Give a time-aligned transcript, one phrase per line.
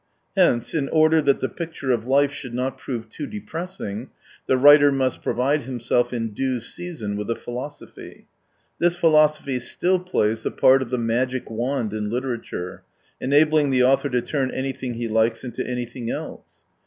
[0.35, 4.09] Hence, in order that the picture of life should not prove too depressing,
[4.47, 8.25] the writer must provide himself in due season with a philosophy.
[8.79, 12.81] This philosophy still plays tlie part of the magic wand in literature,
[13.21, 16.47] enabling the author to turn anything he likes into anything else.